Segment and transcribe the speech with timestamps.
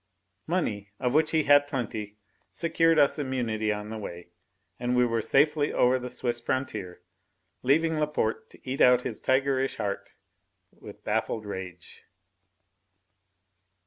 [0.47, 2.17] Money, of which he had plenty,
[2.49, 4.29] secured us immunity on the way,
[4.79, 7.03] and we were in safety over the Swiss frontier,
[7.61, 10.13] leaving Laporte to eat out his tigerish heart
[10.71, 12.01] with baffled rage.